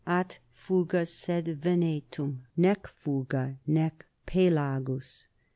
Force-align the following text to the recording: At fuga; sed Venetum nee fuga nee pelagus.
At 0.07 0.39
fuga; 0.51 1.05
sed 1.05 1.61
Venetum 1.61 2.39
nee 2.57 2.73
fuga 3.03 3.57
nee 3.67 3.91
pelagus. 4.25 5.27